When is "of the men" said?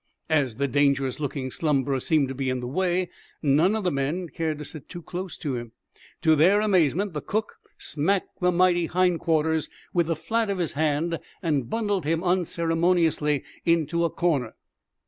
3.75-4.29